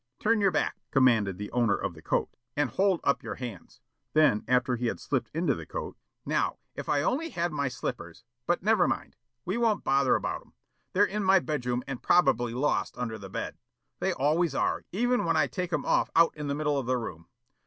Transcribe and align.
"Turn 0.19 0.41
your 0.41 0.49
back," 0.49 0.77
commanded 0.89 1.37
the 1.37 1.51
owner 1.51 1.75
of 1.75 1.93
the 1.93 2.01
coat, 2.01 2.31
"and 2.57 2.71
hold 2.71 3.01
up 3.03 3.21
your 3.21 3.35
hands." 3.35 3.81
Then, 4.13 4.43
after 4.47 4.75
he 4.75 4.87
had 4.87 4.99
slipped 4.99 5.29
into 5.31 5.53
the 5.53 5.67
coat: 5.67 5.95
"Now 6.25 6.57
if 6.73 6.89
I 6.89 7.03
only 7.03 7.29
had 7.29 7.51
my 7.53 7.67
slippers 7.67 8.23
but 8.47 8.63
never 8.63 8.87
mind. 8.87 9.15
We 9.45 9.57
won't 9.57 9.83
bother 9.83 10.15
about 10.15 10.41
'em. 10.41 10.53
They're 10.93 11.05
in 11.05 11.23
my 11.23 11.37
bed 11.37 11.67
room, 11.67 11.83
and 11.85 12.01
probably 12.01 12.55
lost 12.55 12.97
under 12.97 13.19
the 13.19 13.29
bed. 13.29 13.59
They 13.99 14.11
always 14.11 14.55
are, 14.55 14.85
even 14.91 15.23
when 15.23 15.37
I 15.37 15.45
take 15.45 15.71
'em 15.71 15.85
off 15.85 16.09
out 16.15 16.35
in 16.35 16.47
the 16.47 16.55
middle 16.55 16.79
of 16.79 16.87
the 16.87 16.97
room. 16.97 17.27